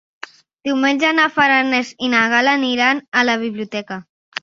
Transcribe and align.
Diumenge 0.69 1.11
na 1.19 1.27
Farners 1.35 1.93
i 2.07 2.11
na 2.17 2.25
Gal·la 2.35 2.59
aniran 2.63 3.07
a 3.23 3.29
la 3.33 3.41
biblioteca. 3.47 4.05